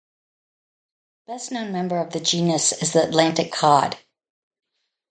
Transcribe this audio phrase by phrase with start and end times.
[1.27, 3.99] The best known member of the genus is the Atlantic cod.